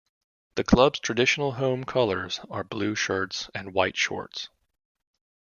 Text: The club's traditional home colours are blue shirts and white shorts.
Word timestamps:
The 0.55 0.63
club's 0.63 0.99
traditional 0.99 1.51
home 1.51 1.83
colours 1.83 2.39
are 2.49 2.63
blue 2.63 2.95
shirts 2.95 3.51
and 3.53 3.71
white 3.71 3.95
shorts. 3.95 4.49